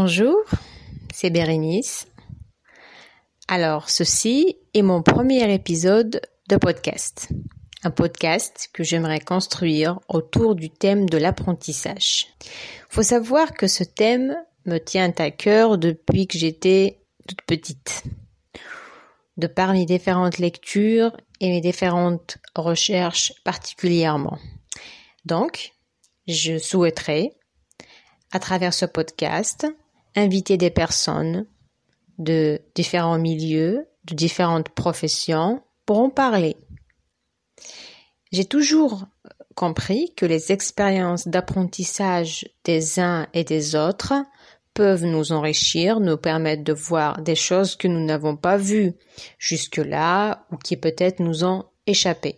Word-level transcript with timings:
Bonjour, 0.00 0.44
c'est 1.12 1.28
Bérénice. 1.28 2.06
Alors, 3.48 3.90
ceci 3.90 4.56
est 4.72 4.82
mon 4.82 5.02
premier 5.02 5.52
épisode 5.52 6.20
de 6.48 6.56
podcast. 6.56 7.30
Un 7.82 7.90
podcast 7.90 8.70
que 8.72 8.84
j'aimerais 8.84 9.18
construire 9.18 9.98
autour 10.08 10.54
du 10.54 10.70
thème 10.70 11.08
de 11.08 11.18
l'apprentissage. 11.18 12.28
Faut 12.88 13.02
savoir 13.02 13.54
que 13.54 13.66
ce 13.66 13.82
thème 13.82 14.36
me 14.66 14.78
tient 14.78 15.12
à 15.18 15.32
cœur 15.32 15.78
depuis 15.78 16.28
que 16.28 16.38
j'étais 16.38 17.00
toute 17.26 17.42
petite. 17.42 18.04
De 19.36 19.48
par 19.48 19.72
mes 19.72 19.84
différentes 19.84 20.38
lectures 20.38 21.16
et 21.40 21.48
mes 21.48 21.60
différentes 21.60 22.38
recherches 22.54 23.32
particulièrement. 23.42 24.38
Donc, 25.24 25.72
je 26.28 26.56
souhaiterais 26.56 27.32
à 28.30 28.38
travers 28.38 28.74
ce 28.74 28.84
podcast, 28.84 29.66
inviter 30.18 30.56
des 30.56 30.70
personnes 30.70 31.46
de 32.18 32.60
différents 32.74 33.18
milieux, 33.18 33.86
de 34.04 34.14
différentes 34.14 34.68
professions 34.70 35.62
pour 35.86 35.98
en 35.98 36.10
parler. 36.10 36.56
J'ai 38.32 38.44
toujours 38.44 39.06
compris 39.54 40.12
que 40.16 40.26
les 40.26 40.52
expériences 40.52 41.26
d'apprentissage 41.26 42.48
des 42.64 43.00
uns 43.00 43.26
et 43.32 43.44
des 43.44 43.74
autres 43.74 44.14
peuvent 44.74 45.04
nous 45.04 45.32
enrichir, 45.32 45.98
nous 45.98 46.16
permettre 46.16 46.62
de 46.62 46.72
voir 46.72 47.22
des 47.22 47.34
choses 47.34 47.74
que 47.74 47.88
nous 47.88 48.04
n'avons 48.04 48.36
pas 48.36 48.56
vues 48.56 48.92
jusque-là 49.38 50.46
ou 50.52 50.56
qui 50.56 50.76
peut-être 50.76 51.20
nous 51.20 51.44
ont 51.44 51.64
échappé. 51.86 52.36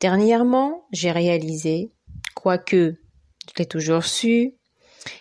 Dernièrement, 0.00 0.86
j'ai 0.92 1.12
réalisé, 1.12 1.92
quoique 2.34 2.96
je 3.46 3.52
l'ai 3.58 3.66
toujours 3.66 4.04
su, 4.04 4.54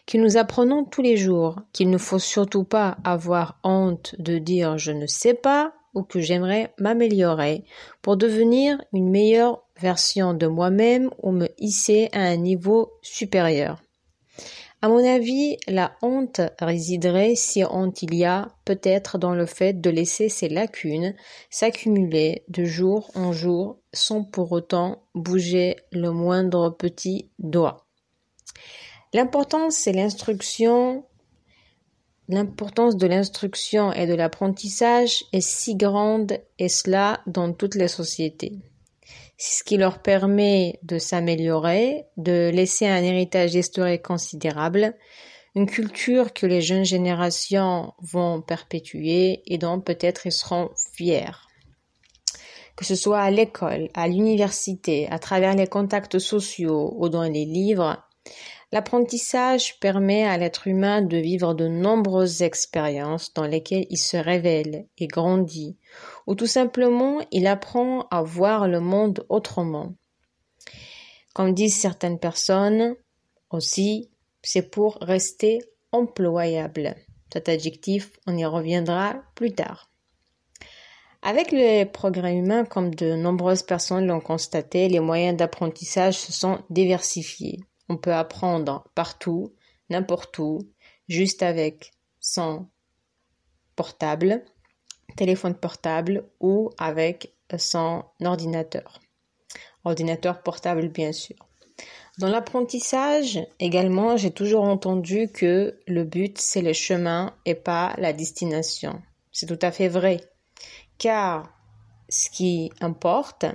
que 0.06 0.18
nous 0.18 0.38
apprenons 0.38 0.86
tous 0.86 1.02
les 1.02 1.18
jours, 1.18 1.60
qu'il 1.74 1.90
ne 1.90 1.98
faut 1.98 2.20
surtout 2.20 2.64
pas 2.64 2.98
avoir 3.04 3.60
honte 3.64 4.16
de 4.20 4.38
dire 4.38 4.78
je 4.78 4.92
ne 4.92 5.08
sais 5.08 5.34
pas 5.34 5.74
ou 5.94 6.04
que 6.04 6.20
j'aimerais 6.20 6.74
m'améliorer 6.78 7.64
pour 8.02 8.18
devenir 8.18 8.82
une 8.94 9.10
meilleure 9.10 9.64
version 9.80 10.34
de 10.34 10.48
moi-même 10.48 11.10
ou 11.22 11.32
me 11.32 11.48
hisser 11.58 12.10
à 12.14 12.22
un 12.22 12.38
niveau 12.38 12.94
supérieur. 13.02 13.82
À 14.82 14.88
mon 14.88 15.06
avis, 15.06 15.58
la 15.68 15.92
honte 16.02 16.40
résiderait, 16.58 17.36
si 17.36 17.66
honte 17.66 18.02
il 18.02 18.16
y 18.16 18.24
a, 18.24 18.48
peut-être 18.64 19.18
dans 19.18 19.34
le 19.34 19.46
fait 19.46 19.74
de 19.74 19.90
laisser 19.90 20.30
ces 20.30 20.48
lacunes 20.48 21.16
s'accumuler 21.50 22.46
de 22.48 22.64
jour 22.64 23.12
en 23.14 23.34
jour 23.34 23.80
sans 23.92 24.24
pour 24.24 24.54
autant 24.54 25.04
bouger 25.16 25.76
le 25.92 26.12
moindre 26.12 26.70
petit 26.70 27.30
doigt. 27.40 27.89
L'importance, 29.14 29.76
c'est 29.76 29.92
l'instruction. 29.92 31.04
L'importance 32.28 32.96
de 32.96 33.08
l'instruction 33.08 33.92
et 33.92 34.06
de 34.06 34.14
l'apprentissage 34.14 35.24
est 35.34 35.42
si 35.42 35.76
grande 35.76 36.40
et 36.60 36.70
cela 36.70 37.22
dans 37.26 37.52
toutes 37.52 37.74
les 37.74 37.88
sociétés. 37.88 38.60
C'est 39.38 39.60
ce 39.60 39.64
qui 39.64 39.78
leur 39.78 40.04
permet 40.04 40.80
de 40.84 41.00
s'améliorer, 41.00 42.06
de 42.18 42.52
laisser 42.54 42.86
un 42.86 43.02
héritage 43.02 43.56
historique 43.56 44.04
considérable, 44.04 44.94
une 45.56 45.66
culture 45.66 46.32
que 46.32 46.46
les 46.46 46.62
jeunes 46.62 46.86
générations 46.86 47.94
vont 48.00 48.42
perpétuer 48.42 49.42
et 49.48 49.58
dont 49.58 49.80
peut-être 49.82 50.28
ils 50.28 50.32
seront 50.32 50.70
fiers. 50.94 51.32
Que 52.76 52.86
ce 52.86 52.96
soit 52.96 53.22
à 53.22 53.32
l'école, 53.32 53.90
à 53.96 54.08
l'université, 54.08 55.08
à 55.10 55.18
travers 55.18 55.56
les 55.56 55.68
contacts 55.68 56.20
sociaux 56.20 56.94
ou 56.98 57.10
dans 57.10 57.24
les 57.24 57.46
livres, 57.46 57.98
L'apprentissage 58.72 59.80
permet 59.80 60.26
à 60.26 60.38
l'être 60.38 60.68
humain 60.68 61.02
de 61.02 61.18
vivre 61.18 61.56
de 61.56 61.68
nombreuses 61.68 62.44
expériences 62.44 63.34
dans 63.34 63.48
lesquelles 63.48 63.88
il 63.90 63.98
se 63.98 64.16
révèle 64.16 64.86
et 65.00 65.08
grandit, 65.08 65.76
ou 66.28 66.36
tout 66.36 66.46
simplement 66.46 67.20
il 67.32 67.48
apprend 67.48 68.08
à 68.12 68.22
voir 68.22 68.68
le 68.68 68.80
monde 68.80 69.26
autrement. 69.30 69.96
Comme 71.34 71.54
disent 71.54 71.80
certaines 71.80 72.20
personnes, 72.20 72.96
aussi, 73.50 74.12
c'est 74.44 74.70
pour 74.70 75.00
rester 75.02 75.60
employable. 75.92 76.96
Cet 77.34 77.50
adjectif, 77.50 78.12
on 78.28 78.38
y 78.38 78.46
reviendra 78.46 79.16
plus 79.34 79.54
tard. 79.54 79.90
Avec 81.22 81.52
le 81.52 81.86
progrès 81.86 82.36
humain, 82.36 82.66
comme 82.66 82.94
de 82.94 83.16
nombreuses 83.16 83.64
personnes 83.64 84.06
l'ont 84.06 84.22
constaté, 84.22 84.88
les 84.88 85.00
moyens 85.00 85.36
d'apprentissage 85.36 86.18
se 86.18 86.32
sont 86.32 86.60
diversifiés. 86.70 87.60
On 87.90 87.98
peut 87.98 88.14
apprendre 88.14 88.86
partout, 88.96 89.54
n'importe 89.90 90.38
où, 90.40 90.60
juste 91.08 91.44
avec 91.44 91.92
son 92.20 92.68
portable, 93.76 94.44
téléphone 95.16 95.56
portable 95.56 96.30
ou 96.40 96.70
avec 96.78 97.34
son 97.58 98.04
ordinateur. 98.24 99.00
Ordinateur 99.84 100.44
portable, 100.44 100.90
bien 100.90 101.12
sûr. 101.12 101.36
Dans 102.20 102.28
l'apprentissage, 102.28 103.40
également, 103.60 104.18
j'ai 104.18 104.32
toujours 104.32 104.66
entendu 104.66 105.30
que 105.32 105.80
le 105.88 106.04
but, 106.04 106.38
c'est 106.38 106.62
le 106.62 106.74
chemin 106.74 107.34
et 107.46 107.56
pas 107.56 107.96
la 107.98 108.12
destination. 108.12 109.02
C'est 109.32 109.46
tout 109.46 109.60
à 109.66 109.72
fait 109.72 109.88
vrai. 109.88 110.20
Car 110.98 111.50
ce 112.10 112.30
qui 112.30 112.72
importe, 112.82 113.46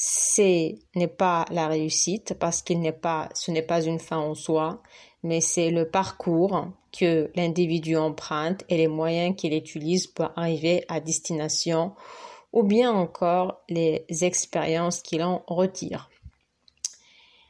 ce 0.00 0.76
n'est 0.94 1.08
pas 1.08 1.44
la 1.50 1.66
réussite 1.66 2.34
parce 2.38 2.62
qu'il 2.62 2.80
n'est 2.80 2.92
pas, 2.92 3.28
ce 3.34 3.50
n'est 3.50 3.62
pas 3.62 3.82
une 3.82 3.98
fin 3.98 4.18
en 4.18 4.36
soi, 4.36 4.80
mais 5.24 5.40
c'est 5.40 5.70
le 5.70 5.90
parcours 5.90 6.68
que 6.96 7.32
l'individu 7.34 7.96
emprunte 7.96 8.62
et 8.68 8.76
les 8.76 8.86
moyens 8.86 9.34
qu'il 9.34 9.52
utilise 9.52 10.06
pour 10.06 10.30
arriver 10.36 10.84
à 10.86 11.00
destination 11.00 11.96
ou 12.52 12.62
bien 12.62 12.92
encore 12.92 13.64
les 13.68 14.06
expériences 14.22 15.02
qu'il 15.02 15.24
en 15.24 15.42
retire. 15.48 16.08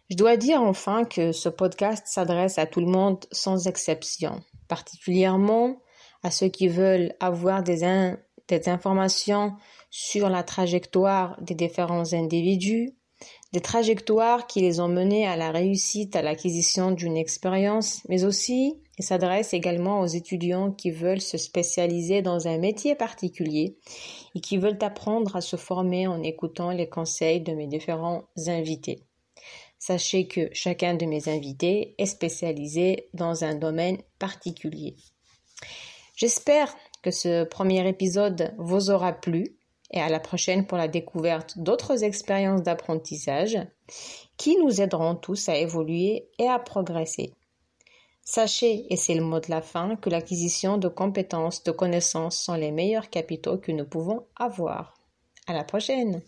Je 0.09 0.17
dois 0.17 0.39
dire 0.39 0.63
enfin 0.63 1.05
que 1.05 1.33
ce 1.33 1.51
podcast 1.51 2.07
s'adresse 2.07 2.57
à 2.57 2.65
tout 2.65 2.81
le 2.81 2.87
monde 2.87 3.27
sans 3.31 3.67
exception, 3.67 4.41
particulièrement 4.69 5.83
à 6.23 6.31
ceux 6.31 6.49
qui 6.49 6.69
veulent 6.69 7.15
avoir 7.21 7.63
des, 7.63 7.85
des 8.49 8.69
informations 8.69 9.55
sur 9.91 10.29
la 10.29 10.43
trajectoire 10.43 11.41
des 11.41 11.55
différents 11.55 12.13
individus, 12.13 12.95
des 13.53 13.61
trajectoires 13.61 14.47
qui 14.47 14.61
les 14.61 14.81
ont 14.81 14.89
menés 14.89 15.27
à 15.27 15.37
la 15.37 15.51
réussite, 15.51 16.17
à 16.17 16.23
l'acquisition 16.23 16.91
d'une 16.91 17.17
expérience, 17.17 18.03
mais 18.09 18.25
aussi 18.25 18.75
il 18.99 19.05
s'adresse 19.05 19.55
également 19.55 20.01
aux 20.01 20.07
étudiants 20.07 20.73
qui 20.73 20.91
veulent 20.91 21.21
se 21.21 21.39
spécialiser 21.39 22.21
dans 22.21 22.49
un 22.49 22.59
métier 22.59 22.97
particulier 22.97 23.77
et 24.35 24.41
qui 24.41 24.59
veulent 24.59 24.79
apprendre 24.83 25.37
à 25.37 25.41
se 25.41 25.57
former 25.57 26.09
en 26.09 26.23
écoutant 26.23 26.73
les 26.73 26.89
conseils 26.89 27.41
de 27.41 27.53
mes 27.53 27.69
différents 27.69 28.25
invités. 28.49 29.05
Sachez 29.79 30.27
que 30.27 30.49
chacun 30.53 30.95
de 30.95 31.07
mes 31.07 31.29
invités 31.29 31.95
est 31.99 32.07
spécialisé 32.07 33.09
dans 33.15 33.45
un 33.45 33.55
domaine 33.55 33.99
particulier. 34.19 34.97
J'espère 36.17 36.75
que 37.03 37.11
ce 37.11 37.45
premier 37.45 37.87
épisode 37.89 38.55
vous 38.59 38.91
aura 38.91 39.13
plu 39.13 39.57
et 39.91 40.01
à 40.01 40.09
la 40.09 40.21
prochaine 40.21 40.67
pour 40.67 40.79
la 40.79 40.89
découverte 40.89 41.59
d'autres 41.59 42.05
expériences 42.05 42.63
d'apprentissage 42.63 43.59
qui 44.37 44.57
nous 44.57 44.81
aideront 44.81 45.15
tous 45.15 45.49
à 45.49 45.57
évoluer 45.57 46.29
et 46.39 46.49
à 46.49 46.59
progresser. 46.59 47.33
Sachez, 48.23 48.85
et 48.91 48.97
c'est 48.97 49.15
le 49.15 49.23
mot 49.23 49.41
de 49.41 49.49
la 49.49 49.63
fin, 49.63 49.97
que 49.97 50.11
l'acquisition 50.11 50.77
de 50.77 50.89
compétences, 50.89 51.65
de 51.65 51.71
connaissances 51.71 52.39
sont 52.39 52.55
les 52.55 52.71
meilleurs 52.71 53.09
capitaux 53.09 53.57
que 53.57 53.73
nous 53.73 53.87
pouvons 53.87 54.27
avoir. 54.37 54.99
À 55.47 55.55
la 55.55 55.65
prochaine! 55.65 56.21